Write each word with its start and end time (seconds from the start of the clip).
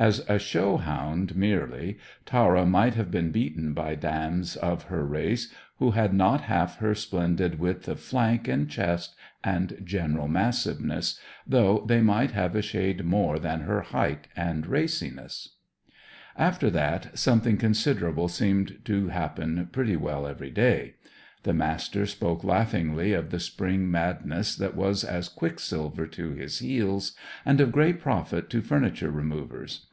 As 0.00 0.20
a 0.28 0.38
show 0.38 0.76
hound 0.76 1.34
merely, 1.34 1.98
Tara 2.24 2.64
might 2.64 2.94
have 2.94 3.10
been 3.10 3.32
beaten 3.32 3.72
by 3.74 3.96
dames 3.96 4.54
of 4.54 4.84
her 4.84 5.04
race 5.04 5.52
who 5.80 5.90
had 5.90 6.14
not 6.14 6.42
half 6.42 6.76
her 6.76 6.94
splendid 6.94 7.58
width 7.58 7.88
of 7.88 7.98
flank 7.98 8.46
and 8.46 8.70
chest 8.70 9.16
and 9.42 9.76
general 9.82 10.28
massiveness, 10.28 11.18
though 11.44 11.82
they 11.84 12.00
might 12.00 12.30
have 12.30 12.54
a 12.54 12.62
shade 12.62 13.04
more 13.04 13.40
than 13.40 13.62
her 13.62 13.80
height 13.80 14.28
and 14.36 14.68
raciness. 14.68 15.56
After 16.36 16.70
that, 16.70 17.18
something 17.18 17.56
considerable 17.56 18.28
seemed 18.28 18.78
to 18.84 19.08
happen 19.08 19.68
pretty 19.72 19.96
well 19.96 20.28
every 20.28 20.52
day. 20.52 20.94
The 21.44 21.54
Master 21.54 22.04
spoke 22.04 22.42
laughingly 22.42 23.12
of 23.12 23.30
the 23.30 23.38
spring 23.38 23.88
madness 23.88 24.56
that 24.56 24.74
was 24.74 25.04
as 25.04 25.28
quicksilver 25.28 26.06
to 26.08 26.32
his 26.34 26.58
heels, 26.58 27.12
and 27.46 27.60
of 27.60 27.70
great 27.72 28.00
profit 28.00 28.50
to 28.50 28.60
furniture 28.60 29.10
removers. 29.10 29.86